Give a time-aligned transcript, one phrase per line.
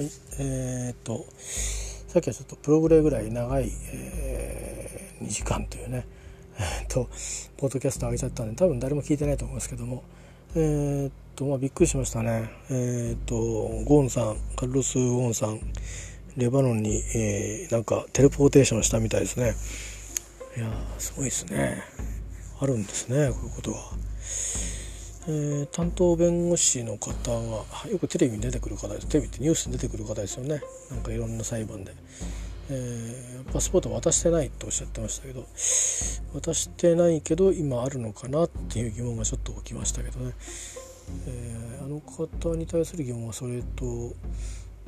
[0.00, 6.06] はい、えー、っとさっきはちょっとプログレぐらい長い、えー、2時間というね、
[6.58, 7.10] えー、っと
[7.58, 10.02] ポッドキャスト上げちゃったんで多分誰も聞いてないと思いますけども
[10.56, 12.50] えー、っとまあびっくりしましたね。
[12.70, 15.60] え、っとゴーンさんカルロス・ゴーンさん
[16.38, 19.54] レバノンに、え、なんかテレポーテーションしたみたいですね。
[20.56, 21.82] いやすごいですね。
[22.58, 23.92] あるんですねこういうことは。
[25.26, 29.06] えー、担当弁護士の方がよくテレビに出てくる方です。
[29.06, 30.62] テレビってニュースに出てくる方ですよね。
[30.90, 31.92] なんかいろんな裁判で、
[32.70, 35.44] えー、パスポート渡してないとおっしゃってましたけど
[36.40, 40.32] 渡してないけど今あるのかなっていう疑問がちょっと起きましたけどね、
[41.26, 44.14] えー、あの方に対する疑問はそれと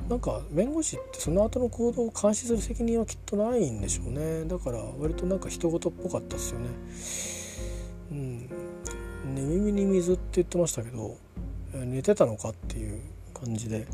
[0.09, 4.45] なんか弁護士ってその後の行動を監視する責任はきっとないんでしょうね。
[4.45, 6.67] だから割となんか人事っぽかったですよね。
[9.43, 11.17] 寝耳に水って言ってましたけど
[11.73, 13.01] 寝てたのかっていう
[13.33, 13.85] 感じで、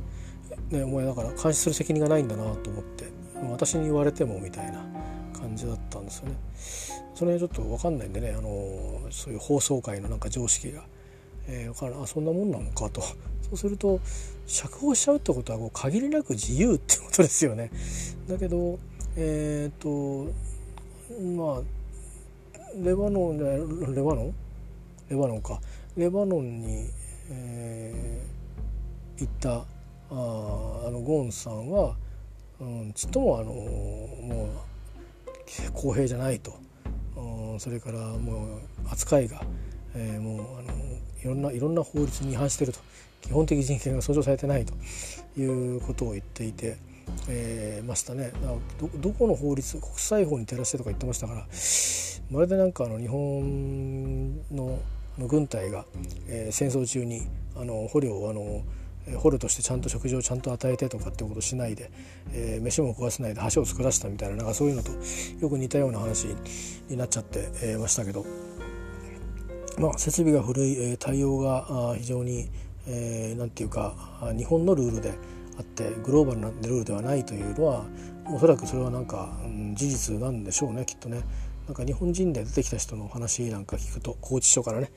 [0.70, 3.06] ね、お前だから監視する責任がないんだなと思って
[3.52, 4.86] 私に言われてもみたいな
[5.34, 6.36] 感じだったんですよね。
[7.16, 8.50] それちょっと分かんないんでねあの
[9.12, 10.84] そういう放送界のなんか常識が、
[11.48, 13.16] えー、分からあそんなもんなのかとそ
[13.54, 14.00] うすると
[14.48, 17.72] 釈放しちゃうってことはこう限りなく自由ってことですよね。
[18.28, 18.80] だけど
[19.18, 20.26] えっ、と
[21.36, 21.62] まあ
[22.82, 24.36] レバノンレバノン？
[25.10, 25.60] レバノンか。
[25.98, 26.90] レバノンに、
[27.32, 29.64] えー、行ったあ
[30.12, 31.96] あのゴーンさんは、
[32.60, 34.50] うん、ちっともあのも
[35.68, 36.54] う公平じゃないと、
[37.16, 38.60] うん、それからもう
[38.92, 39.42] 扱いが、
[39.96, 40.74] えー、もうあの
[41.22, 42.80] いろんないろんな法律に違反してると。
[43.22, 44.74] 基本的人権が尊重されてないと。
[45.38, 46.78] いうことを言っていて。
[47.28, 48.32] えー、ましたね。
[48.80, 51.48] どどこの法律国際法に照らしてとか言ってましたから
[52.32, 54.80] まるでなんかあの日本の
[55.20, 55.86] の軍隊が、
[56.28, 58.64] えー、戦争中にあの捕虜をあの
[59.18, 61.92] 捕虜としてちゃんと食事をちゃんと与えてとかってことをしないで、
[62.32, 64.92] えー、飯も食わせないで橋を作らせたみたいななんかそういうのと
[65.40, 66.28] よく似たような話
[66.90, 68.26] になっちゃって、えー、ましたけど、
[69.80, 72.50] まあ、設備が古い、えー、対応が非常に
[72.86, 73.96] 何、えー、て言うか
[74.38, 75.14] 日本のルールで
[75.58, 77.86] あってグローバルなルールではないというのは
[78.32, 81.24] おそらくそれはなんか、うん、事実なんでしょうねきっとね。
[81.70, 84.90] なんか日本人で出てきた人の話なんか聞くと拘置所からね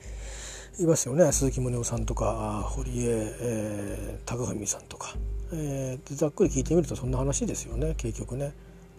[0.79, 1.31] いますよね。
[1.31, 5.13] 鈴木宗男さんとか堀江、えー、高文さんとか、
[5.51, 8.53] えー、ざっくり聞いてみるとそんな話ですよね結局ね、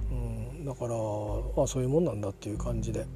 [0.08, 0.14] う
[0.60, 3.06] ん、だからあそういうもんなんだっていう感じで、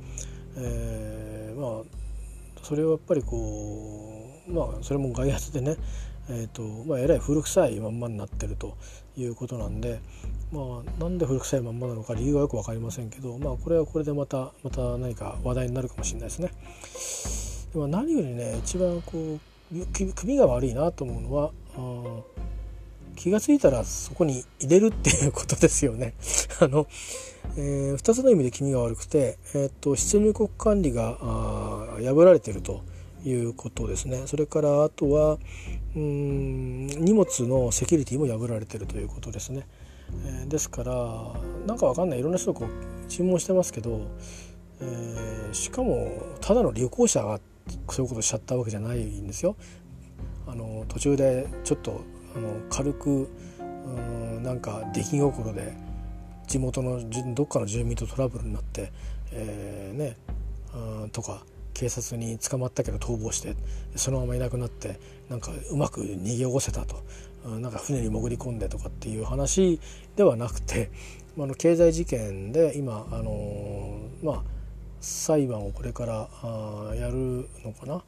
[0.56, 5.76] えー、まあそれはやっぱりこうまあそれも外圧でね
[6.30, 8.76] えーとまあ、えらい古臭いまんまになってると
[9.16, 10.00] いうことなんで、
[10.52, 16.52] まあ、なんで古臭いまんまなのか理由はよく分かりませんけど、まあ、これはこれでまたまた何か話題になるかもしれないですね。
[17.72, 19.38] でも何よりね一番こ
[19.72, 21.52] う首が悪いなと思うのは
[23.16, 26.14] 気が付いたらそこに入れるっていうことですよね。
[26.60, 26.86] あの、
[27.56, 32.82] えー、2つの意味で気味が悪くて、えーと、出入国管理があ破られてると
[33.24, 34.22] いうことですね。
[34.26, 35.38] それからあとは
[35.96, 39.66] うん荷物のセキュリティも破られてるということですね。
[40.24, 40.94] えー、ですから
[41.66, 44.00] なんかわかんないいろんな人がこう注文してますけど、
[44.80, 47.40] えー、しかもただの旅行者が
[47.90, 49.56] そういうことしちゃったわけじゃないんですよ。
[50.46, 52.00] あの途中でちょっと
[52.34, 53.28] あの軽く
[53.90, 53.92] う
[54.40, 55.74] んなんか出来心で
[56.46, 57.00] 地元の
[57.34, 58.90] どっかの住民とトラブルになって、
[59.32, 60.16] えー、ね
[61.12, 61.42] とか
[61.78, 63.54] 警察に捕まったけど逃亡して
[63.94, 64.98] そのままいなくなって
[65.30, 66.96] なんかうまく逃げ起こせたと
[67.48, 69.78] なんか船に潜り込んでとかっていう話
[70.16, 70.90] ではなくて、
[71.36, 74.42] まあの経済事件で今あのまあ
[75.00, 78.02] 裁判をこれからあやるのかな？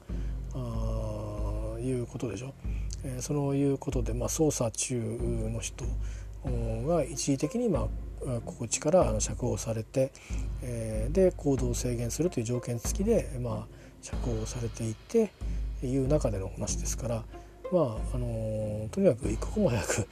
[0.55, 2.53] あいうことでしょ？
[3.05, 5.85] えー、そういうことで、まあ、捜査中の人
[6.89, 7.89] が一時的に、まあ、
[8.45, 10.13] こちから釈放されて、
[10.63, 13.67] えー、で行動を制限するという条件付きで、まあ、
[14.03, 15.33] 釈放されていて
[15.83, 17.25] いう中での話ですから。
[17.73, 17.85] まあ
[18.15, 20.09] あのとにかく一刻も早く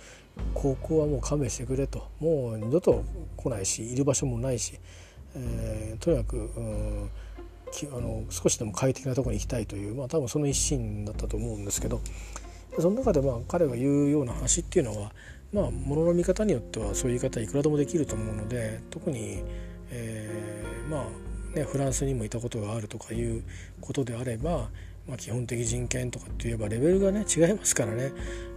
[0.54, 3.04] 高校はもう勘弁してくれともう二度と
[3.36, 4.78] 来ないしいる場所もないし、
[5.34, 6.50] えー、とにかく、
[7.92, 12.00] あの少しでも快適なところに行きたいという、まあ、多分その一心だったと思うんですけど
[12.78, 15.12] その中でまあ彼が言うような話っていうのは
[15.52, 19.42] まあものの見方によってはそういう言い方いくらでもできると思うので特に、
[19.90, 21.06] えー、ま
[21.54, 23.42] あねフランスにもいたことがあるとかいう
[23.80, 24.68] ことであれば
[25.08, 28.12] まあ、基本的人権とかって言えばレベルがね違いますからね、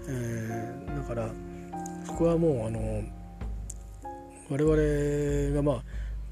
[0.08, 1.30] えー、だから
[2.06, 3.04] そこはもうあの
[4.50, 5.84] 我々がまあ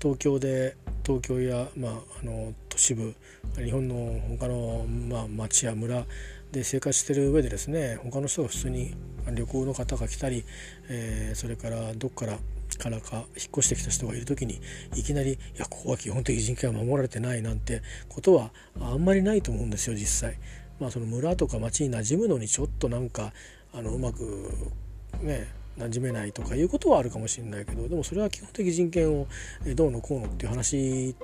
[0.01, 0.75] 東京で
[1.05, 1.91] 東京や、まあ、
[2.21, 3.15] あの都市部
[3.55, 6.05] 日本の他の、まあ、町や村
[6.51, 8.95] で生活してる上でですね他の人が普通に
[9.31, 10.43] 旅行の方が来たり、
[10.89, 12.39] えー、それからどっから
[12.77, 13.25] からか引っ
[13.57, 14.61] 越してきた人がいる時に
[14.95, 20.37] いきなり「いやここは基本的人権は守られてない」なんてことはあんまりないと思うんですよ実際。
[20.79, 23.33] まあ、その村とか町に馴染むのにちょっとなんか
[23.73, 24.49] あのうまく
[25.21, 25.47] ね
[25.77, 29.27] 馴染めないとかいうことはあるかもしれないけどでもそれは基本的人権を
[29.75, 31.15] どうのこうのっていう話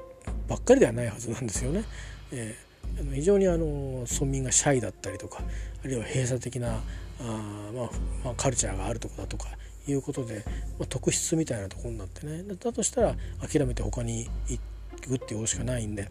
[0.48, 1.84] ばっかりではないはずなんですよね。
[2.32, 5.42] えー、非常にあの村民がシャイだったりとか
[5.84, 6.82] あるいは閉鎖的な
[7.22, 7.90] あ、まあ、
[8.24, 9.48] まあ、カルチャーがあるとこだとか
[9.88, 10.44] いうことで、
[10.80, 13.16] まあ、特質みたいなところになってねだとしたら
[13.48, 14.60] 諦めて他に行
[15.08, 16.10] くっていうしかないんで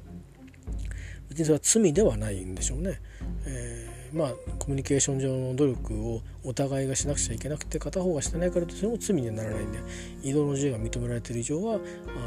[1.28, 3.00] 別にそれは罪ではないんでしょうね。
[3.46, 4.28] えー、まあ
[4.58, 9.78] コミュニケーション上の努力をお互いがしなくちゃいけなくて片方がしてないからとそれも罪にはならないんで
[10.22, 11.80] 移動の自由が認められている以上は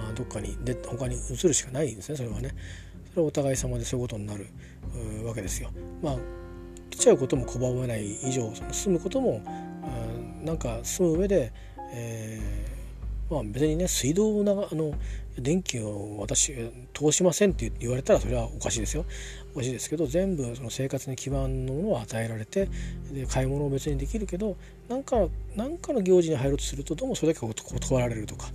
[0.09, 2.53] あどっかにで他に移るしかないんですねそれはね。
[3.17, 4.47] れはお互い様でそういうことになる
[5.25, 5.69] わけですよ。
[6.01, 6.17] まあ
[6.89, 9.41] 来ちゃうことも拒めない以上その住むことも
[10.43, 11.51] なんか住む上で、
[11.91, 14.93] えー、まあ別にね水道をあの
[15.37, 16.53] 電気を私
[16.93, 19.05] 通しませんって言われたらそれはおかしいですよ
[19.57, 22.69] おかしいですけど全部その生活に基盤のものを与えられて
[23.12, 24.56] で買い物を別にできるけど
[24.88, 25.15] 何か
[25.56, 28.45] 何かの行事に入ろうとするとどうもそれだけ断られるとか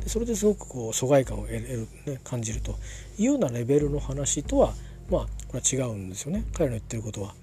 [0.00, 2.72] でそれですごくこう疎外感を得る、ね、感じると
[3.18, 4.72] いうようなレベルの話とは
[5.10, 7.34] まあこれは違うんですよね彼の言ってることは。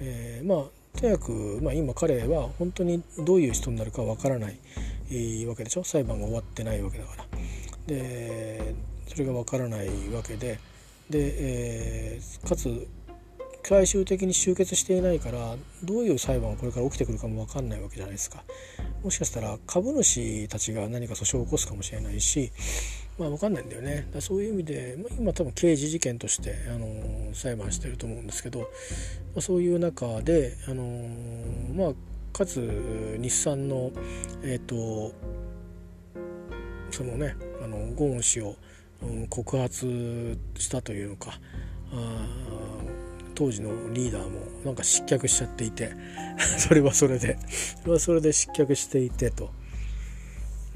[0.00, 4.58] えー、まあとにかく、まあ、今彼は本当にどういう人になるかわからない、
[5.10, 7.24] えー、わけでしょ裁判が終わってないわけだから。
[7.86, 8.74] で
[9.06, 10.58] それがわからないわけで
[11.10, 12.88] で、えー、かつ
[13.62, 15.54] 最終的に終結していないから
[15.84, 18.42] どういう裁判がこれから起きてくるかも分かんないわけじゃないですか。
[19.04, 22.52] もしかしたら株主たちが何か訴訟を起こすかもしれないし
[23.18, 28.66] まあ分かんないんだよねだそういう意味で、まあ、今多分刑事事件として、あのー、裁判してると思うんですけど、ま
[29.36, 33.90] あ、そういう中で、あのー、まあかつ日産の
[34.42, 35.14] えっ、ー、と
[36.90, 38.56] そのねあのゴーン氏を、
[39.02, 41.38] うん、告発したというのか
[41.92, 42.26] あ
[43.34, 45.92] 当時のリーダーもなんか失脚しちゃっていて
[46.58, 47.38] それはそれで
[47.80, 49.50] それはそれで失脚していてと、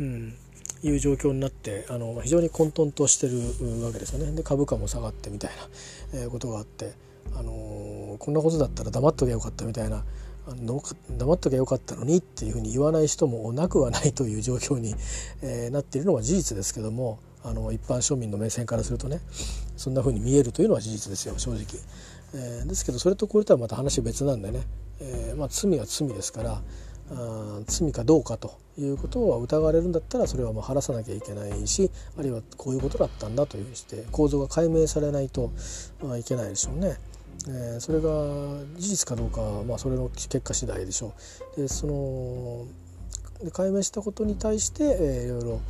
[0.00, 0.35] うん、
[0.82, 3.38] いう状況になってあの非常に混沌としてる
[3.85, 4.32] わけですよね。
[4.32, 5.50] で株価も下がってみたい
[6.12, 6.93] な、えー、ことがあって、
[7.35, 10.05] あのー、こんなことだったら黙っときゃよかったみたいな
[10.56, 14.94] 黙っときゃよかったのにっていうふうに言わない人もなくはないという状況に、
[15.41, 19.20] えー、なっているのは事実ですけどもあの一般庶民の目線からするとね
[19.76, 21.62] そんなふうに見えるというのは事実ですよ正直、
[22.35, 24.62] えー、ですけどそれとこれとはまた話別なんでね、
[25.00, 26.62] えーまあ、罪は罪ですから
[27.11, 35.52] あ罪かどうかということは疑われるんだったらそれはもう晴らさなきゃいけないしあるいはこういうことだったんだというふうにして構造が解明されないと、
[36.19, 36.97] いけないでしょうね。
[37.47, 38.11] えー、それが
[38.79, 41.12] 事実かどうかは、まあ、それの結果次第でしょ
[41.56, 41.61] う。
[41.61, 42.67] でその
[43.44, 45.61] で解明したことに対して、えー、いろいろ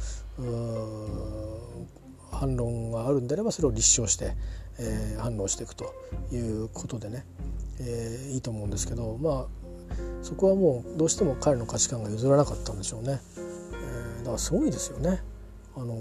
[2.45, 4.35] 反論があるんであればそれを立証して、
[4.79, 5.95] えー、反論していくと
[6.33, 7.25] いうことでね、
[7.81, 9.47] えー、いいと思うんですけどまあ
[10.23, 13.21] そこはもうどうしても彼の価値観が譲らなかったんでしょうね。
[13.37, 15.23] えー、だからすごいですよね。
[15.77, 15.95] あの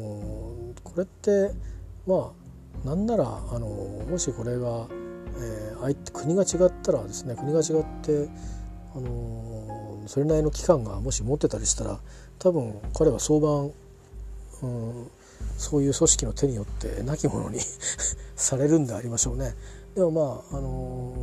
[0.83, 1.51] これって
[2.07, 2.31] ま
[2.83, 4.87] あなんならあのもしこれが
[5.37, 8.29] えー、相手国が違ったらですね国が違って、
[8.95, 11.99] あのー、それなりの期間がもし持ってたりしたら
[12.39, 13.69] 多分彼は相場、
[14.61, 15.11] うん、
[15.57, 17.59] そういう組織の手によって亡き者に
[18.35, 19.55] されるんでありましょうね。
[19.95, 21.13] でもまあ、あの、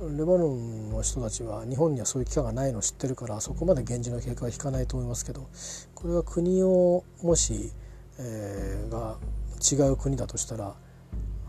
[0.00, 5.48] レバノンの人たちは日本にはそういう期間がないのを知ってるからそこまで源氏の経過は引かないと思いますけど
[5.96, 7.72] これが国をもし、
[8.16, 9.16] えー、が
[9.60, 10.76] 違う国だとしたら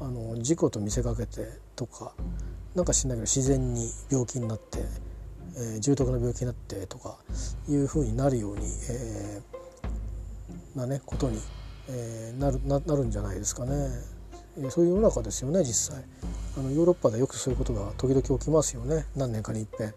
[0.01, 2.13] あの事故と見せかけてとか
[2.74, 4.79] なんか知んないけど自然に病気になって、
[5.55, 7.17] えー、重篤な病気になってとか
[7.67, 11.39] いうふうになるように、えー、なねことに、
[11.89, 14.19] えー、なるななるんじゃないですかねえ。
[14.69, 16.03] そういう世の中ですよね実際
[16.58, 19.93] あのヨーロッパでよくそういうことが時々起きますよね何年かにいっぺん。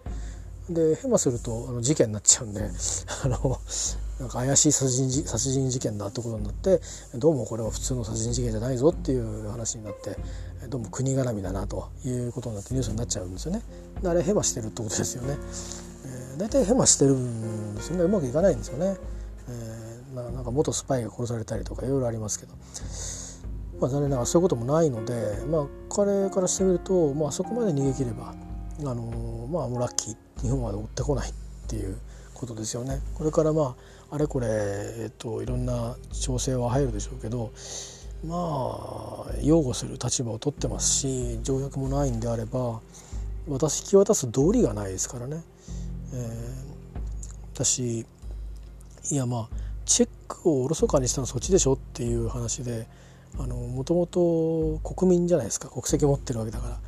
[0.71, 2.63] でヘマするとあの事件になっちゃうんで
[3.25, 3.59] あの
[4.21, 6.81] なんか怪しい殺人殺人事件だってことになって
[7.15, 10.17] どうもこれは普通の殺人事件じゃないぞっていう話になって
[10.69, 13.63] どうも国絡みだなということになってニュースになっちゃうんですよね。
[14.05, 15.37] あれヘマしてるってことですよね。
[16.07, 18.97] えー、大体ヘマしてるんですよねうまくいかないんですよね。
[20.45, 22.55] か元スパイが殺されたりとかいろいろありますけど。
[23.81, 28.33] まあ、残念ながらそういうこともないので、まあ、彼からしてみると、まあそこまで逃げ切れば、
[28.79, 31.33] あの、まあもうラッキー日本まで追ってこないっ
[31.67, 31.99] ていう
[32.35, 33.01] ことですよね。
[33.15, 33.77] これからま
[34.11, 37.51] ああれこれ、えっと、いろんな調整は入るでしょうけど
[38.27, 42.81] まあ擁護する立場を取ってますし条約もないんであれば
[43.49, 45.43] 私引き渡す道理がないですからね。
[46.13, 46.25] えー、
[47.55, 48.01] 私
[49.11, 52.87] いやまあチェックをおろそかにしたのはそっちでしょっていう話で
[53.37, 56.79] もともと国民じゃないですか国籍を持ってるわけだから。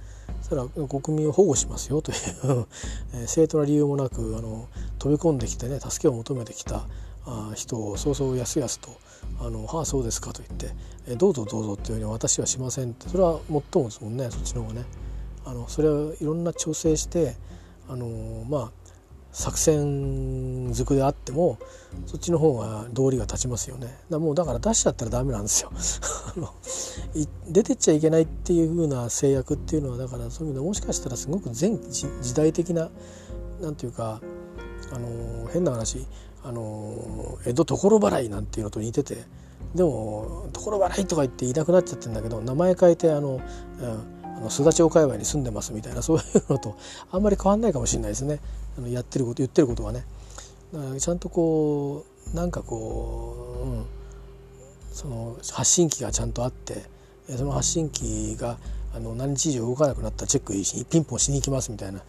[0.40, 2.66] そしたら国民を保護しますよという
[3.26, 6.86] 正当な理由もなくあの飛び込んできてね助けを求めてきた
[7.54, 8.90] 人をそうそうやすやすと
[9.40, 14.84] 「あのはあそうですか」と言って「どうぞどうぞ」っていうふうに私はしませんってそれはもっともですもんねそっちの方がね。
[15.46, 17.36] あのそれはいろんな調整して
[17.88, 18.83] あのまあ
[19.34, 21.58] 作戦づくであっても
[22.06, 23.98] そっちの方が道理が立ちますよね。
[24.08, 25.72] だもうだから出しちゃったらダメなんですよ。
[26.36, 26.50] あの
[27.48, 31.76] 出てっちゃいけないっていう風な制約っていうのはだからそういう意味でもしかしたらすごく前
[32.22, 32.90] 時代的な
[33.60, 34.20] なんていうか
[34.92, 36.06] あの変な話
[36.44, 39.24] あの江戸所払いなんていうのと似てて
[39.74, 43.40] でも所払いとか言っていなくなっちゃってるんだけど名前変えてあの、
[43.80, 46.76] うんの須田町界隈に住んでますみたいなそういうのと
[47.10, 48.40] あんまり変わんないかもしれないですね。
[48.78, 50.04] あのやってること言ってることはね。
[50.98, 53.86] ちゃんとこうなんかこう、うん、
[54.92, 56.82] その発信機がちゃんとあって
[57.28, 58.58] その発信機が
[58.94, 62.00] あの何日以上動かなくなったらチェックしピンポンしに行きますみたいな、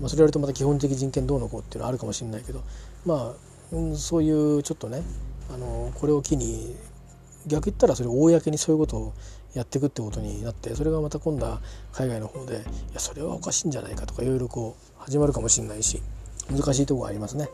[0.00, 2.62] まあ、それやるとまた基本的人権どうのこうっていうのはあるかもしれないけど
[3.04, 5.02] まあ、うん、そういうちょっとね
[5.54, 6.74] あのこれを機に
[7.46, 9.12] 逆言ったらそれ公にそういうことを
[9.56, 11.60] やっていくってことになってそれがまた今度は
[11.90, 12.58] 海外の方でい
[12.92, 16.02] やそれはおかしいんじゃないかとかいろいろこう始まるかもしれないし
[16.50, 17.48] 難しいとこがありますね。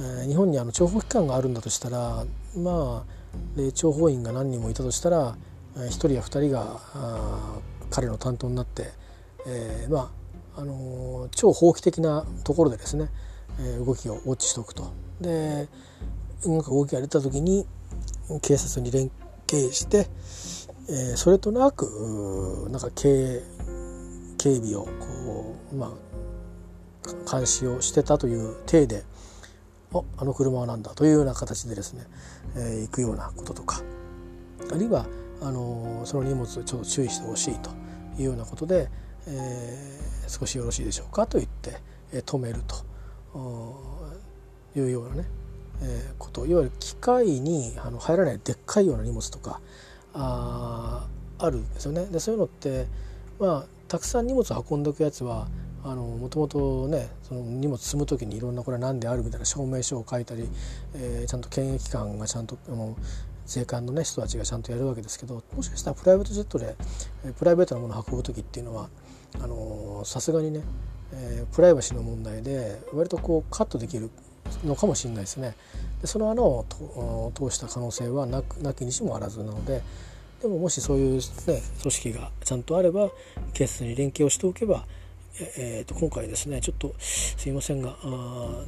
[0.00, 3.20] えー、日本にあの諜報機関があるんだとしたらまあ
[3.56, 5.36] 諜報員が何人もいたとしたら
[5.76, 6.80] 1人や2人が
[7.90, 8.90] 彼の担当になって、
[9.46, 10.10] えー、ま
[10.56, 13.08] ああのー、超法規的なところでですね、
[13.60, 14.92] えー、動きをウォッチしておくと。
[15.20, 15.68] で
[16.44, 17.66] 動きが出た時に
[18.42, 19.10] 警察に連
[19.48, 20.06] 携して、
[20.92, 23.40] えー、それとなくなんか警
[24.38, 29.04] 警備をこうまあ監視をしてたという体で
[29.94, 32.06] ああの車は何だというような形でですね、
[32.56, 33.82] えー、行くようなこととか
[34.72, 35.06] あるいは
[35.40, 37.70] あのその荷物をちょっと注意してほしいと
[38.18, 38.88] いうようなことで、
[39.28, 41.76] えー、少しよろしいでしょうかと言って、
[42.12, 42.76] えー、止めると
[44.76, 45.24] いうようなね、
[45.82, 49.60] えー、こといわゆる機械にあの入らないでっかいような荷物とか
[50.14, 51.06] あ
[51.38, 52.06] あるんですよね。
[52.06, 52.86] でそういうのって
[53.38, 55.48] まあたくさん荷物を運んでおくやつは
[55.82, 60.46] もともとねその荷物積む時にいろんなこれは何であるみたいな証明書を書いたり、
[60.94, 62.96] えー、ちゃんと検疫官がちゃんとあの
[63.46, 66.76] 税関のね人たちがちゃんとやるわけですけどもしかしたらプライベートジェットで
[67.24, 68.90] えプライベートなものを運ぶ時っていうのは
[70.04, 70.60] さすがにね、
[71.12, 74.10] えー、プライバシーの問題で割とこうカットできる
[74.64, 75.54] のかもしれないですね。
[76.00, 76.64] でその穴を
[77.34, 79.82] 通した可能性はなくなきにしもあらずなので
[80.42, 81.20] でももしそういう、ね、
[81.82, 83.10] 組織がちゃんとあれば
[83.52, 84.86] 警察に連携をしておけば、
[85.58, 88.64] えー、と今回ですねちょっとすいませんがあ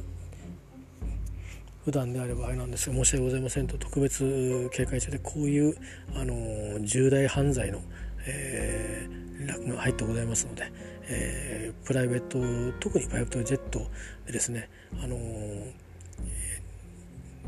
[1.83, 5.75] 普段であればあれなんですが申し訳ございませんと特別警戒中でこういう
[6.15, 7.81] あの重大犯罪の、
[8.25, 10.71] えー、連絡が入ってございますので、
[11.09, 12.37] えー、プライベート
[12.79, 13.79] 特にプライベートジェット
[14.27, 14.69] でですね
[15.01, 15.17] あの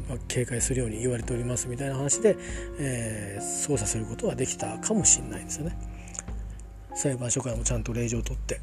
[0.09, 2.37] まあ、警戒するように言われておりますみたいな話で、
[2.77, 5.77] えー、操作することはできたかもしれないですよね。
[6.95, 8.61] 裁判所からもちゃんと令状を取って、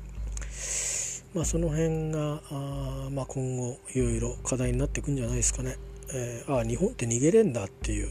[1.34, 5.76] まあ、その辺があ、まあ、今後いろいろ課題になっていくんじゃないですかね。
[6.14, 8.10] えー、あ日本って逃げれんだっていう、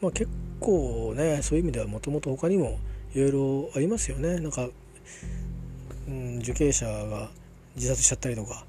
[0.00, 2.78] まあ、結構ねそういう意味ではもともと他にも
[3.14, 4.38] いろいろありますよね。
[4.38, 4.68] なんか、
[6.08, 7.30] うん、受刑者が
[7.76, 8.66] 自殺しちゃったりとか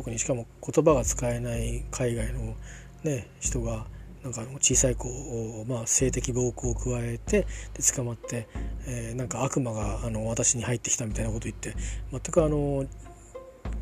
[0.00, 2.54] 特にしかも言葉が使えない海外の
[3.02, 3.86] ね、人が
[4.22, 8.48] なんか小さい子を、まあ、性的暴行を加えてで捕まって、
[8.86, 11.74] えー、なんか悪魔があの私に入ってきたみたいなこと言って
[12.10, 12.84] 全くあの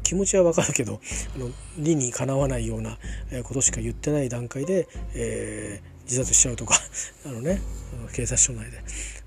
[0.04, 1.00] 気持ちはわかるけど
[1.36, 2.98] あの理にかなわないような
[3.44, 6.76] ことしか言ってない段階で、えー、自殺しちゃうとか
[7.26, 7.60] あの、ね、
[8.12, 8.84] 警察署内で、ま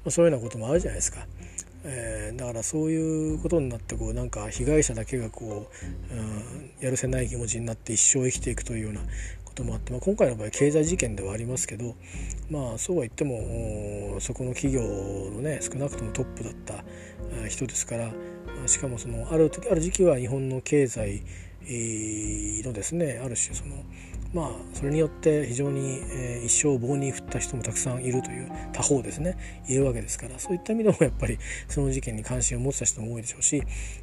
[0.08, 1.26] あ、そういうようなこともあるじゃないですか。
[1.84, 5.70] えー、だからそういうことになってこうなんか被害者だけがこ
[6.12, 9.02] う、うん、やるせない気持ちになって一生生きていくというような
[9.46, 11.96] こともあって、まあ、今回の場合経済事件ではありますけど、
[12.50, 16.84] まあ、そうは言ってもそこの企業のね少なくともトップだった
[17.50, 18.12] 人ですから
[18.68, 21.24] しかもそのある時ある時期は日本の経済
[22.64, 23.76] のですねある種その
[24.34, 29.38] まあそれによって非常に、えー、一生棒に振った人もたくさんいるという他方ですね。
[29.68, 33.62] いるわけですからそういった意味でもやっぱりその事件に関心を持った人も多いでしょうし、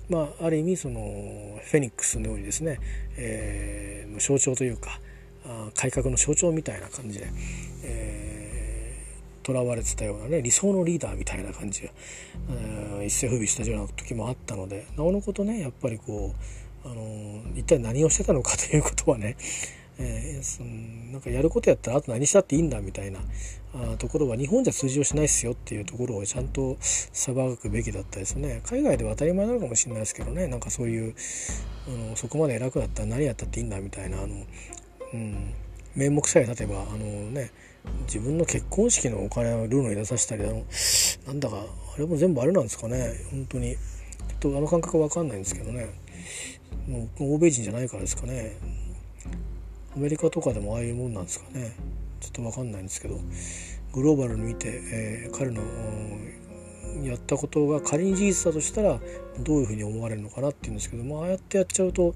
[0.08, 2.78] まあ、ある意味そのフェニックスのようにですね、
[3.16, 5.00] えー、象徴というか
[5.74, 7.26] 改革の象徴みたいな感じで、
[7.84, 11.90] えー、とらわれてたようなね理想のリーダーみたいな感じが、
[12.50, 16.34] えー、一世風靡したような時もあったのでなおのことねやっぱりこ
[16.84, 19.36] う、あのー、一体何をしてたのかということはね
[20.00, 20.70] えー、その
[21.12, 23.18] なんかやることやったらあと何したっていいんだみたいな
[23.74, 28.62] あところは日本じゃ通用しないっすよっていうところをちゃんと裁くべきだったですね。
[28.64, 30.46] 海外では当たり前なのかもしれないですけどね。
[30.46, 31.14] なんかそういう
[31.88, 34.36] あのそこまで偉くなったら何やったっていいんだみたいなあの、
[35.14, 35.54] うん、
[35.96, 37.50] 名目さえ立てばあのね
[38.06, 40.64] 自分の結婚式のお金をルールに出させたりあの
[41.26, 41.56] なんだか
[41.94, 43.12] あれも全部あれなんですかね。
[43.30, 43.76] 本当に。
[44.40, 45.88] ちょっとあの感覚わかんないんですけどね。
[46.86, 48.56] もう欧米人じゃないからですかね。
[49.98, 51.74] アメリカとかでもああいうもんなんですかね。
[52.20, 53.18] ちょっと分かんないんですけど。
[53.92, 55.60] グローバルに見て、えー、彼の
[57.02, 59.00] やったことが仮に事実だとしたら
[59.40, 62.12] どういうふうに思われるのかなっていうんですけどもああやってやっちゃうと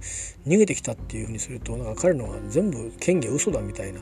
[0.46, 4.00] 逃げてきたっていうふうにするとなんか彼のが全部権威は嘘だみたいな。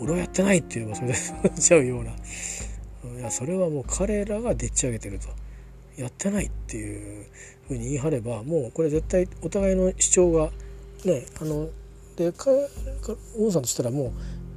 [0.00, 1.14] 俺はやってないって言えばそれで
[1.44, 2.12] なっちゃうような。
[2.12, 5.28] いやそれはもう彼らがでっち上げてると。
[5.96, 7.26] やってないっていう
[7.68, 10.50] ふうに言い張ればもうこれ絶対お互いの主張が
[11.04, 11.68] ねあの
[12.16, 12.32] で
[13.38, 14.12] 王さんとしたらも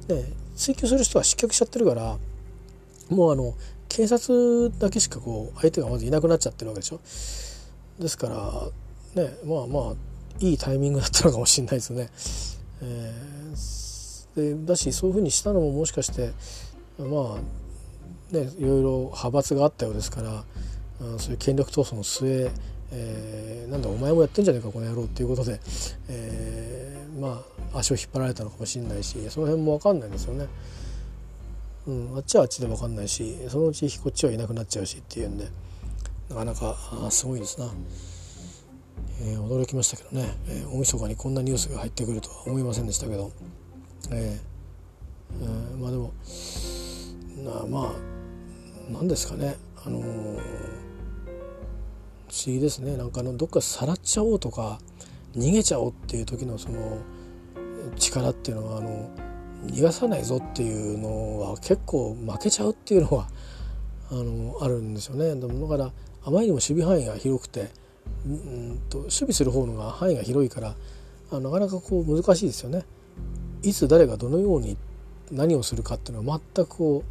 [0.08, 2.16] うね追及する人は失脚しちゃってるから
[3.10, 3.54] もうあの
[3.88, 7.00] 警察だけしかこう相手がまずいなくなっちゃってるわけでしょ
[8.02, 8.28] ですか
[9.14, 9.94] らねまあまあ
[10.40, 12.10] いいタイミングだったのかもしれないですね。
[12.82, 16.32] えー、でだしそういうふうにしたのももしかして
[16.98, 20.44] まあねいろいろ派閥があったようですから、
[21.00, 22.50] うん、そういう権力闘争の末、
[22.92, 25.60] えー、なんだお前もやってんじゃねえかこの野郎っていうことで、
[26.08, 30.46] えー、まあ足を引っ張られたのかもしれないしその辺も分かんないんですよね。
[31.86, 35.48] うん、あっちはあっちで分かんないしそのうちこっちはいなくなっちゃうしっていうんで
[36.28, 36.76] なかなか
[37.06, 37.70] あすごいですな、
[39.22, 43.30] えー、驚きましたけどね、えー、大晦日にこんなニュースが入ってくるとは思いませんでしたけど、
[44.10, 44.56] えー
[45.42, 46.12] えー、まあでも
[47.44, 47.92] なまあ
[48.90, 49.56] 何ですかね。
[49.84, 50.40] あのー、
[52.36, 54.78] 思議ですねなんかあのどっかさらっちゃおうとか
[55.36, 56.98] 逃げちゃおうっていう時のその
[57.96, 59.10] 力っていうのはあの
[59.66, 63.28] 逃がさないぞっていうのは結構負けちゃうっていうのは
[64.10, 65.34] あのあるんですよね。
[65.34, 65.92] だから
[66.24, 67.70] あまりにも守備範囲が広くて
[68.24, 70.76] うんと守備する方のが範囲が広いから
[71.30, 72.84] あなかなかこう難しいですよね。
[73.62, 74.76] いつ誰がどのように
[75.30, 77.04] 何をするかっていうのは全くこ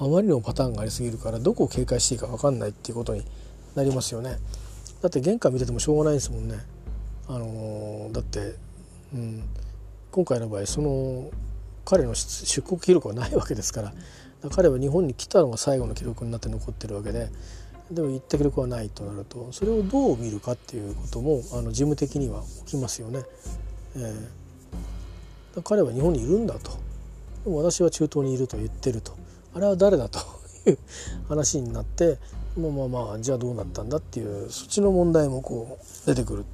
[0.00, 3.22] うあまりのパターンがありすぎるからどこを警戒していいか分かんないっていうことに
[3.76, 4.38] なりますよね。
[5.02, 6.56] だって玄関見ててもしょうがないですもんね。
[7.28, 8.56] あのー、だって、
[9.14, 9.42] うん、
[10.10, 11.30] 今回の場合その
[11.84, 13.92] 彼の出国記録はないわけですから
[14.50, 17.28] 彼は日本に来たのが最後の記録になって残ってるわけで
[17.90, 23.22] でも行った記録はないとなるとそれをどう見るかっていうこともあの事務的には起きますよね。
[23.96, 26.72] えー、彼は日本にいるんだと
[27.44, 29.16] でも私は中東にいると言ってると
[29.54, 30.18] あれは誰だと
[30.66, 30.78] いう
[31.28, 32.18] 話になって
[32.56, 36.44] まあまあまあじゃあどうなったんだっていうそっちの問題もこう出てくる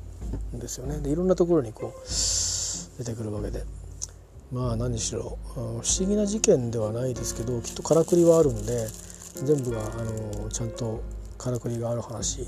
[0.57, 0.99] んですよね。
[0.99, 3.65] でいろんなところにこう出てくるわけで。
[4.53, 8.87] まあ何しろ不思議な事件ではないですけどきっとからくりはあるんで
[9.47, 11.03] 全部があのちゃんと
[11.39, 12.47] からくりがある話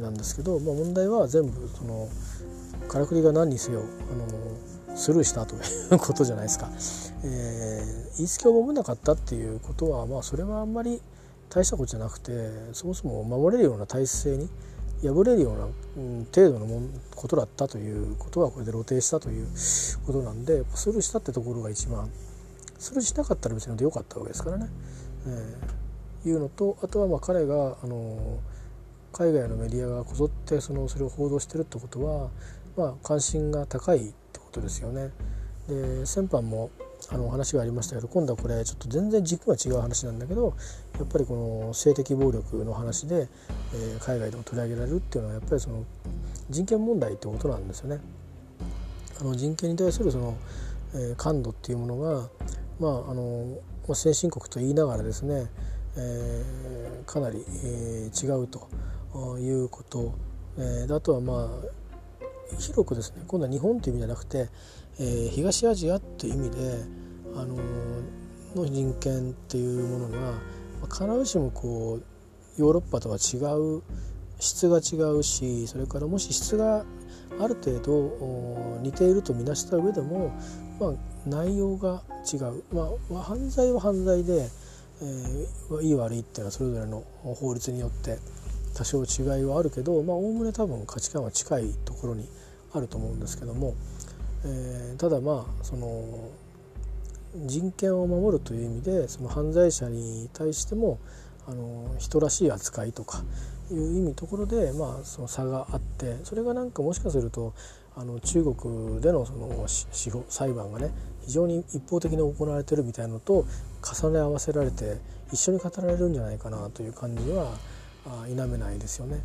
[0.00, 2.08] なんですけど、まあ、問題は全部その
[2.88, 5.58] からくりが何にせよあのスルーしたとい
[5.90, 6.70] うことじゃないですか。
[7.24, 11.02] えー、言いつけを守らなかったっていうことはまあそれはあんまり
[11.48, 12.32] 大したことじゃなくて
[12.72, 14.48] そもそも守れるような体制に
[15.02, 16.80] 破れるような、うん、程度のも
[17.14, 19.46] ことだったということがこれで露呈したという
[20.06, 22.10] ことなんでスルーしたってところが一番
[22.78, 24.68] スルーしなかったら別に良かったわけですからね。
[25.26, 28.38] えー、いうのとあとはまあ彼があの
[29.12, 32.30] 海外のメディアがこぞってそのそれを報道してるってことは、
[32.76, 35.10] まあ、関心が高いってことですよね。
[35.68, 36.70] で先般も
[37.10, 40.54] あの話がありましたけど今度はこれちょっと全然軸が違う話なんだけど
[40.98, 43.28] やっぱりこの性的暴力の話で、
[43.74, 45.84] えー、海外でも取り上げられるっていうのはやっぱりその
[46.50, 48.00] 人権問題ってことなんですよね。
[49.20, 50.36] あの人権に対するその、
[50.94, 52.28] えー、感度っていうものが、
[52.78, 55.46] まああのまあ、先進国と言いながらですね、
[55.96, 58.68] えー、かなり、えー、違うと
[59.38, 60.14] いうこと、
[60.58, 61.50] えー、あとはま
[62.52, 64.48] あ広くですね今度は日本という意味じゃなくて、
[64.98, 66.56] えー、東アジアっていう意味で、
[67.34, 67.56] あの
[68.56, 70.32] の人権っていうものが
[70.90, 73.82] 必ずしもこうヨーロッパとは違う
[74.40, 76.84] 質が違うしそれからもし質が
[77.38, 80.32] ある程度似ているとみなした上でも、
[80.80, 80.92] まあ、
[81.26, 84.48] 内容が違う、まあ、犯罪は犯罪で、
[85.02, 88.18] えー、いい悪いっていうのはそれぞれの法律によって
[88.74, 92.28] 多少違いはあるけどおおむね多分価値観は近いところに
[92.72, 93.74] あると思うんですけども、
[94.46, 96.30] えー、ただまあその
[97.34, 100.98] 人権を守るという意味でその犯罪者に対しても
[101.46, 103.22] あの人らしい扱いとか
[103.70, 107.52] いう意味ところで、まあ、その差があってそれがなんかもしかすると
[107.96, 110.90] あの中国でのその司法裁判がね
[111.24, 113.44] 非常に一方的に行われてるみたいなのと
[113.82, 114.98] 重ね合わせられて
[115.32, 117.52] 一緒に語られるんじゃないかなという感じは
[118.28, 119.20] 否めないですよね。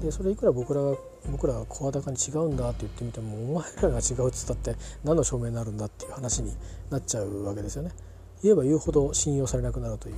[0.00, 0.96] でそれいくら僕らが
[1.30, 6.54] 僕らが声高に違うんだって言ってみてもお前らが違うっつったって何の証明になるんだっていう話に
[6.90, 7.90] なっちゃうわけですよね。
[8.42, 10.14] 言えば言うほど信用されなくなるという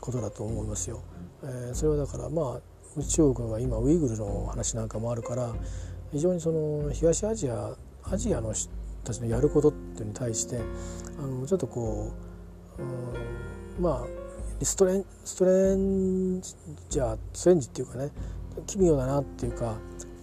[0.00, 1.00] ことだと思いますよ。
[1.42, 2.60] えー、それはだからま
[2.96, 5.52] あ中国は今ウイグルの話なんかもあるから
[6.12, 8.70] 非常にその東アジアアジアの人
[9.04, 10.60] たちのやることっていうに対して
[11.18, 12.12] あのちょっとこ
[12.78, 18.10] う、う、まあストレンストレンジャーストレンジっていうかね
[18.66, 19.76] 奇妙だなっていうか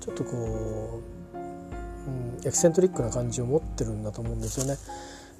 [0.07, 1.01] ちょっとこ
[1.33, 4.77] う、うん、エキセントリックな感じを持ってるんだと思うんですよね。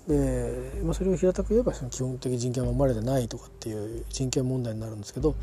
[0.10, 5.38] で、まあ、それを平たく言えばその基本的人権は守られてないとかっていう人権問題になるんですけど、ま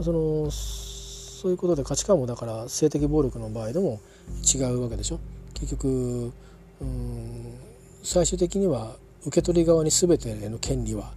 [0.00, 4.00] あ、そのそういうことで価値観もだから性的暴力の場合でも
[4.42, 5.20] 違うわけでしょ。
[5.52, 6.32] 結局
[6.80, 7.54] うん
[8.02, 8.96] 最終的には
[9.26, 11.12] 受け取り側に全ての権利は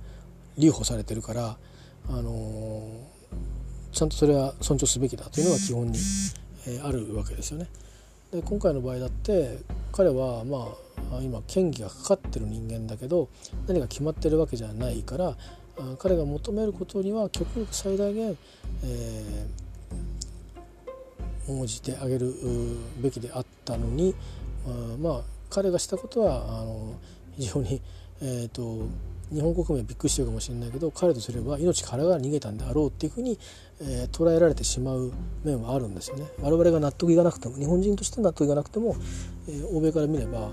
[0.57, 1.57] 留保されてるから、
[2.10, 3.17] あのー
[3.97, 5.97] ちゃんとそれは尊重すべきだというのが基本に、
[6.67, 7.67] えあるわけですよね。
[8.32, 9.60] で今回の場合だって
[9.91, 10.67] 彼はま
[11.13, 13.30] あ今権利がかかってる人間だけど
[13.67, 15.38] 何か決まってるわけじゃないから
[15.99, 18.38] 彼が求めることには極力最大限、
[18.84, 22.34] えー、応じてあげる
[23.01, 24.13] べきであったのに
[24.65, 26.95] あまあ彼がしたことはあの
[27.38, 27.82] 非常に、
[28.21, 28.88] えーと
[29.32, 33.38] 日本国民はびっくりしてるかもしれないけど彼とすれば命からが逃げたんであろうっていうふうに、
[33.82, 35.12] えー、捉えられてしまう
[35.44, 36.26] 面はあるんですよね。
[36.42, 38.96] 我々が納得いかなくても日本人として納得いかなくても、
[39.48, 40.50] えー、欧米から見ればあ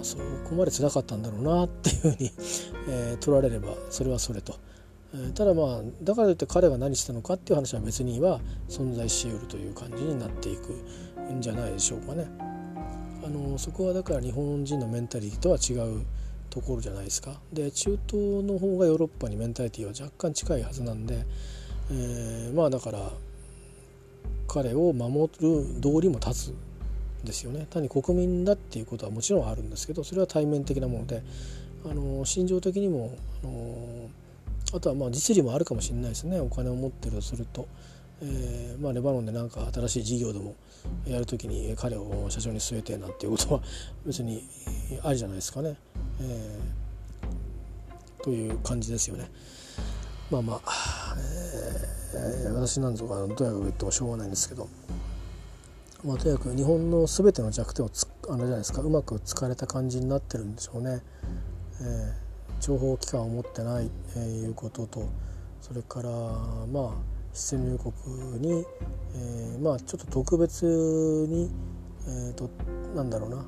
[0.00, 2.32] あそこまで辛かったんだろうなっていうふうに、
[2.88, 4.54] えー、取られればそれはそれと。
[5.34, 10.72] ただまあだからといって彼が何したのかっていう話は別には存在しうるという感じになっていく
[11.30, 12.26] んじゃないでしょうかね。
[13.24, 16.02] あのそこはだから日本人のメンタリティとは違う
[16.52, 17.40] ところじゃないですか。
[17.50, 21.24] で中東の方がヨーロッパにメンタリティは若干近いはずなんで、
[21.90, 23.10] えー、まあだから
[24.46, 26.54] 彼を守る道理も立つん
[27.24, 27.66] ですよね。
[27.70, 31.22] 単に国民だっていうことはもちろんあるんですけどそれは対面的なもので
[31.90, 34.10] あの心情的にもあの
[34.74, 36.38] あとはまあ実利もあるかもしれないですね。
[36.38, 37.66] お金を持ってるとすると。
[38.24, 40.54] えーまあ、レバノンで何か新しい事業でも
[41.06, 43.62] やるときに彼を社長に据えてなんていうことは
[44.06, 44.42] 別に
[45.02, 45.76] ありじゃないですかね。
[46.20, 49.30] えー、という感じですよね。
[50.30, 51.16] まあまあ、
[52.14, 54.68] えー、私なんぞがとやかく言ってもしょうがないんですけど、
[56.04, 61.02] まあ、とにかく日本の全ての弱点をつあれじゃないですかうまく使われた感じになってるんでしょうね。
[61.80, 62.12] えー、
[62.60, 65.08] 情報機関を持ってない、えー、いうことと
[65.60, 67.92] それからまあ出入国
[68.38, 68.64] に、
[69.14, 70.64] えー、まあちょっと特別
[71.28, 71.50] に、
[72.06, 72.50] えーと
[72.94, 73.44] なんだろうな。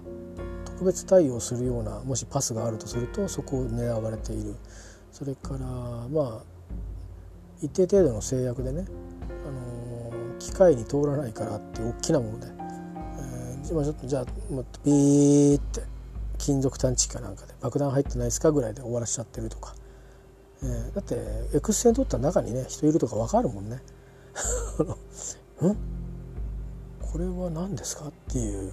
[0.65, 4.57] 特別対応するようなもしパスがあるとするとそこを狙われている。
[5.13, 6.43] それからまあ
[7.63, 8.85] 一定程度の制約でね、
[9.47, 15.83] あのー、機械に通らないからって大きなもので、えー、ちょっとじゃあもっとビーって
[16.39, 19.77] 金属探知機かなんかで爆弾入ってないですかぐらいで終わらしちゃってるとか、
[20.65, 21.17] えー、だって
[21.57, 23.77] エクス線取った中にね人いるとか分かるもんね。
[25.63, 25.77] ん？
[27.01, 28.73] これは何ですかっていう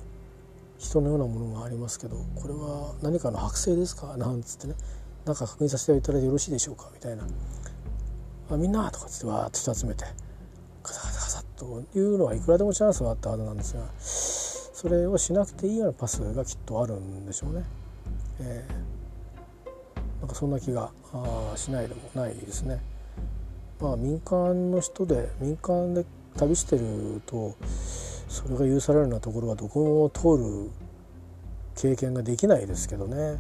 [0.78, 4.16] 人のようなものがありますけどこれは何かの剥製ですか？
[4.18, 4.76] なんつってね。
[5.26, 6.90] なんか確認させていただいてよろしいでしょうか？
[6.94, 7.24] みたいな
[8.50, 10.06] 「あみんな」とかつってわーっと人集めて
[10.82, 17.64] カサカサカサというのはいくらでもチャンスはあったはずなんですがそれをしなくていいようなパスがきっとあるんでしょうね。
[18.40, 18.74] えー、
[20.22, 20.92] なんかそんな気が
[21.56, 22.80] しないでもないですね。
[23.82, 26.06] まあ民間の人で民間で
[26.38, 27.56] 旅してると
[28.30, 30.70] それが許されるようなところはどこも通る
[31.76, 33.40] 経験ができないですけどね、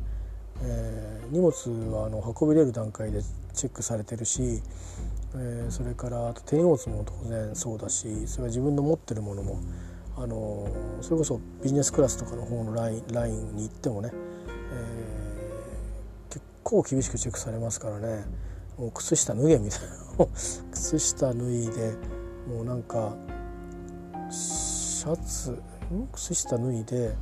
[0.63, 1.51] えー、荷物
[1.95, 3.21] はあの運び入れる段階で
[3.53, 4.61] チェックされてるし、
[5.35, 9.59] えー、それからあと手荷物も当然そうだしそれは自分の持ってるものも
[10.17, 10.67] あの
[11.01, 14.11] それこそビジネスクラスとかの方のラインラインに行ってもね、
[16.63, 18.25] 構厳しくチェックされますからね。
[18.77, 20.27] もう靴下脱げみたいな。
[20.71, 21.93] 靴下脱いで
[22.47, 23.15] もうなんか
[24.29, 25.57] シャツ
[26.11, 27.15] 靴下脱いで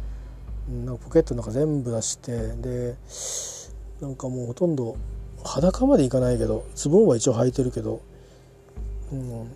[0.67, 2.95] なんかポケットの中全部出してで
[4.02, 4.97] なんかもうほとんど
[5.43, 8.02] 裸までいかないけどズボンは一応履いてるけど、
[9.12, 9.56] うん、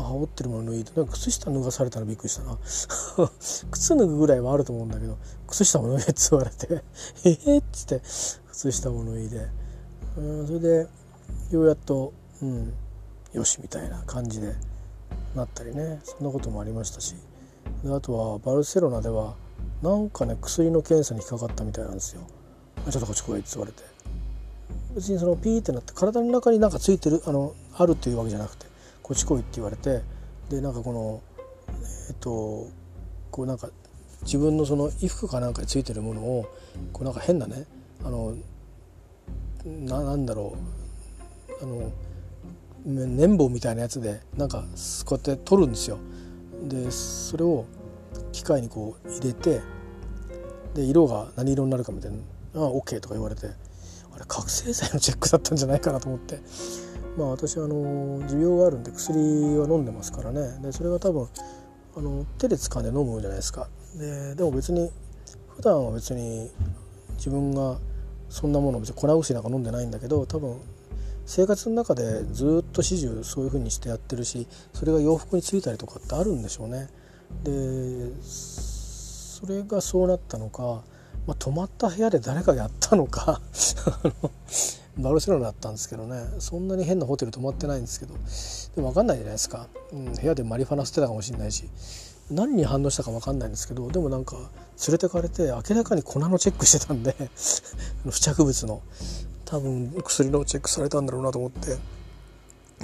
[0.00, 2.58] あ、羽織ってるもの脱いで靴下脱がされたらびっくりしたな。
[3.70, 6.84] 靴脱ぐぐらいはあると思うんだけど靴下も脱げって言われて
[7.24, 8.02] ええっつって
[8.50, 9.48] 靴下も脱いで
[10.16, 10.88] うんそれで
[11.50, 12.72] ようやっとうん
[13.32, 14.54] よしみたいな感じで
[15.34, 16.00] なったりね。
[16.04, 17.14] そんなこともありましたし。
[17.84, 19.34] であとはバルセロナでは
[19.82, 22.22] なんかね薬の検査に引っかかったみたいなんですよ。
[22.90, 23.82] ちょっとこっち来いって言われて。
[24.94, 28.66] 別にそのピーってなって体の中になんかついてるあのあるっていうわけじゃなくて。
[29.06, 30.02] こっち来いって言われて
[30.50, 31.22] でなんかこの
[32.08, 32.66] えっと
[33.30, 33.70] こうなんか
[34.22, 36.52] 自分のその衣服かなんかについてるものを
[36.92, 37.66] こうなんか変なね
[38.04, 38.34] あの
[39.64, 40.56] ななんだろ
[41.60, 41.92] うあの
[42.84, 44.64] 綿棒みたいなやつでなんか
[45.04, 45.98] こうやって取るんですよ。
[46.64, 47.64] でそれを
[48.32, 49.60] 機械にこう入れて
[50.74, 52.18] で色が何色になるかみたいな
[52.60, 56.40] 「ああ OK」とか言われてあれ覚醒剤のチェックだったんじゃないかなと思って
[57.16, 59.18] まあ私あの持病があるんで薬
[59.58, 61.28] は飲んでますからねでそれが多分
[61.96, 64.90] あの手で掴んで飲むじゃないですかででも別に
[65.56, 66.50] 普段は別に
[67.16, 67.78] 自分が
[68.28, 70.60] そんなもの別に粉薬なんか飲んでないんだけど多分
[71.24, 76.88] 生活の中でずっと始終そういう風にしてやってるしそれが洋服についたりとかってあるんでしょうね。
[77.42, 80.82] でそれがそうなったのか、
[81.26, 83.40] まあ、泊まった部屋で誰かがやったのか。
[84.98, 86.24] バルセロナだったんですけどね。
[86.38, 88.14] そんなに変なホテル泊まってないんですけど。
[88.76, 91.68] でも分かんないじゃないですか、うん、部屋でマリファナ捨てたかもしれないし。
[92.30, 93.88] 何に反応したか分かんないんですけど。
[93.88, 97.14] でもなんか連れてかれて明らかに粉のチェックしてたんで。
[98.06, 98.82] 付着物の。
[99.44, 101.76] 多分薬のチェックされたんだろうなと思って。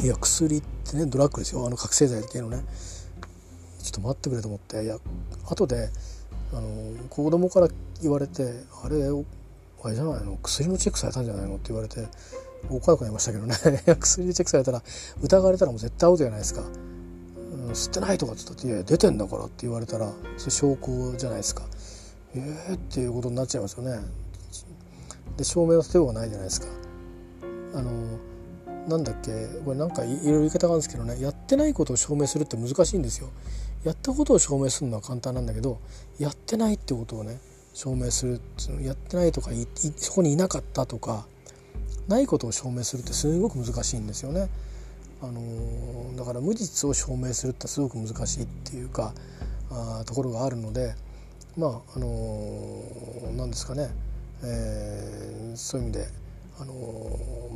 [0.03, 1.67] いや薬ってねドラッグですよ。
[1.67, 2.65] あの覚醒剤系のね。
[3.83, 4.85] ちょっと待ってくれと思って。
[4.85, 4.99] いや
[5.47, 5.91] 後で
[6.53, 7.69] あの子供から
[8.03, 8.43] 言われて
[8.85, 8.97] あれ
[9.85, 10.39] あれじゃないの？
[10.43, 11.55] 薬のチェックされたんじゃないの？
[11.55, 12.07] って言われて
[12.71, 13.55] おかなくなりましたけどね。
[13.99, 14.83] 薬でチェックされたら
[15.23, 16.63] 疑われたらもう絶対アウトじゃないですか、
[17.73, 21.65] 吸ってないとかって言ったって「いや出てんだから」って言われたらそれ証拠じゃないですか。
[22.35, 23.99] ええー、っていうことになっちゃいますよね。
[25.37, 26.67] で証明の手はないじゃないですか。
[27.75, 27.91] あの
[28.89, 31.21] なんだっけこれなんかいろいろ言い方があるんですけどね。
[31.21, 33.29] やってないことを証明するって難しいんですよ。
[33.85, 35.79] やったことを証明するのは簡単なんだけど
[36.19, 37.41] やってないってことをね
[37.75, 38.41] 証明する
[38.83, 39.51] やってないとか
[39.97, 41.27] そこにいなかったとか
[42.09, 44.49] ないことを証明するってすごく難しいんですよね。
[45.23, 49.15] あのだから無実を証明するってすごく難しいっていうか
[49.71, 50.95] あところがあるので
[51.57, 52.83] まああの
[53.37, 53.91] 何ですかね、
[54.43, 56.09] えー、そういう意味で、
[56.59, 56.75] あの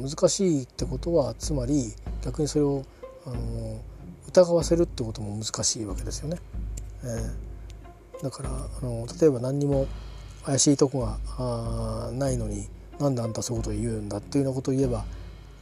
[0.08, 1.92] 難しいってことはつまり
[2.24, 2.84] 逆にそれを、
[3.26, 3.80] あの
[4.28, 6.38] 疑わせるってことも難しいわけですよね。
[7.04, 9.86] えー、だからあの例えば何にも
[10.44, 15.04] 怪しいとこがないのになんであんたそういうことを言うんだっていうようなことを言えば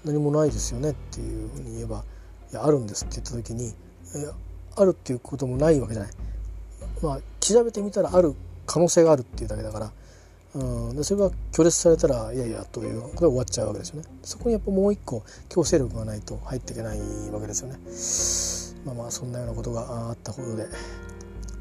[0.04, 2.04] 何もないですよねっていうふうに言えば
[2.52, 3.74] 「いやあるんです」って言った時に
[4.76, 6.12] 「あるっていうこともないわけじゃない。
[7.02, 8.34] まあ調べてみたらある
[8.66, 9.92] 可能性があるっていうだけだから、
[10.54, 14.04] うん、でそれが拒絶されたらいやいやということで終わっちゃうわけですよね。
[14.22, 16.98] そこにやっぱもう一個強制力がないと入っていけない
[17.32, 18.84] わけですよね。
[18.86, 20.68] まあまあそんなようなことがあったことで、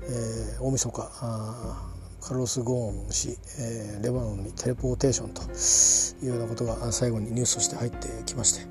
[0.03, 1.89] えー、大晦日あ
[2.21, 5.41] カルロス・ゴーン氏、えー、レバノンにテレポーテーションと
[6.25, 8.61] いうようなことが最後にニュースとして入ってきまして、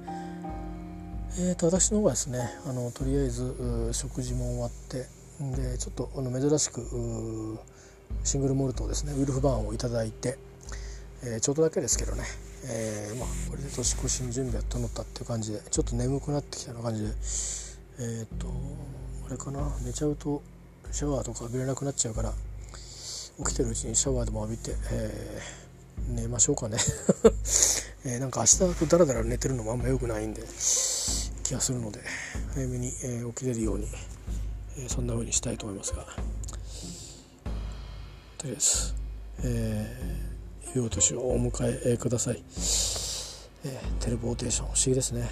[1.39, 5.07] えー、と私の方はですねあのとりあえず食事も終わって
[5.57, 7.59] でちょっとあの珍しく
[8.25, 10.39] シングルモルトをですねウルフバーンを頂いて、
[11.25, 12.25] えー、ちょっとだけですけどね、
[12.67, 17.13] えー、まあ、これで年越しの準備は整ったっていう感じでちょっと眠くなってきたような感じで
[18.01, 18.49] えっ、と
[19.27, 20.43] あれかな寝ちゃうと
[20.91, 22.33] シャワーとか浴びれなくなっちゃうから
[23.39, 26.77] 起きてるうちにシャワーでも浴びて、えー、寝ましょうかね。
[28.05, 30.43] えー、なんか明日だらだら寝てるのもあんま良くないんで
[31.45, 32.01] 気がするので
[32.55, 33.87] 早めに、えー、起きれるように、
[34.77, 36.07] えそんな風にしたいと思いますが。
[38.43, 38.95] とりあえず、
[39.45, 42.43] えー、良いお年をお迎えください、
[43.65, 45.31] えテレポーテーション不思議ですね。